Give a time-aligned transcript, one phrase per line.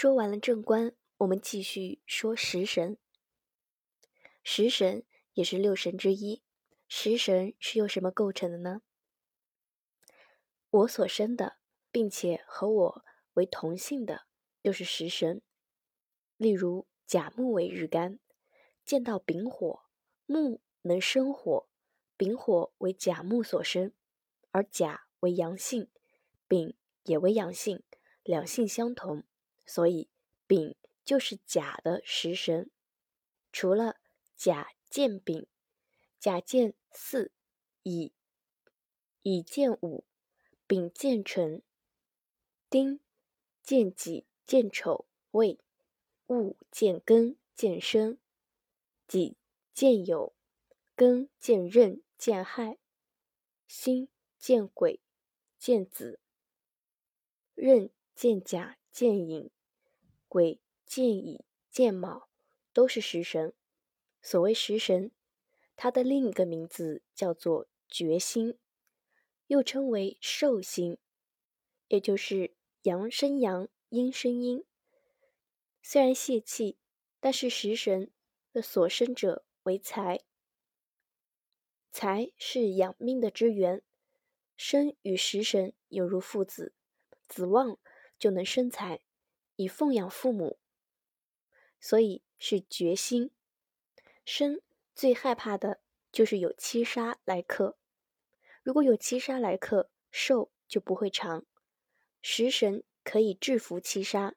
[0.00, 2.96] 说完了正官，我们继续说食神。
[4.42, 6.42] 食神也是六神之一。
[6.88, 8.80] 食神是由什么构成的呢？
[10.70, 11.58] 我所生的，
[11.92, 14.22] 并且和我为同性的，
[14.62, 15.42] 就是食神。
[16.38, 18.18] 例如甲木为日干，
[18.86, 19.82] 见到丙火，
[20.24, 21.68] 木能生火，
[22.16, 23.92] 丙火为甲木所生，
[24.50, 25.90] 而甲为阳性，
[26.48, 27.82] 丙也为阳性，
[28.22, 29.24] 两性相同，
[29.70, 30.08] 所以
[30.48, 30.74] 丙
[31.04, 32.68] 就是甲的食神。
[33.52, 34.00] 除了
[34.34, 35.46] 甲见丙。
[36.18, 37.30] 甲见巳，
[37.82, 38.12] 乙
[39.22, 40.04] 乙见午，
[40.66, 41.62] 丙见辰，
[42.68, 43.00] 丁
[43.62, 45.58] 见己见丑未，
[46.26, 48.18] 戊见庚见申，
[49.08, 49.38] 己
[49.72, 50.34] 见酉，
[50.94, 52.76] 庚见壬见亥，
[53.66, 55.00] 辛见癸
[55.58, 56.20] 见子，
[57.54, 59.50] 壬见甲见寅，
[60.30, 62.28] 鬼见乙见卯，
[62.72, 63.52] 都是食神。
[64.22, 65.10] 所谓食神。
[65.74, 68.56] 它的另一个名字叫做决心，
[69.48, 70.98] 又称为寿星，
[71.88, 74.64] 也就是阳生阳，阴生阴。
[75.82, 76.78] 虽然泄气，
[77.18, 78.12] 但是食神
[78.52, 80.20] 的所生者为财，
[81.90, 83.82] 财是养命的之源，
[84.56, 86.74] 生与食神犹如父子，
[87.26, 87.78] 子旺
[88.16, 89.00] 就能生财，
[89.60, 90.58] 以奉养父母，
[91.78, 93.30] 所以是决心
[94.24, 94.62] 生。
[94.94, 97.76] 最害怕的就是有七杀来克，
[98.62, 101.44] 如果有七杀来克，寿就不会长。
[102.22, 104.34] 食神可以制服七杀，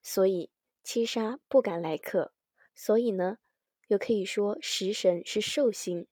[0.00, 0.50] 所以
[0.82, 2.32] 七杀不敢来克。
[2.74, 3.36] 所以呢，
[3.88, 6.06] 又可以说食神是寿星。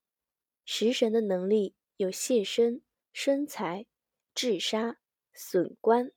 [0.66, 3.86] 食神的能力有泄身、生财、
[4.34, 4.98] 制杀、
[5.32, 6.12] 损官。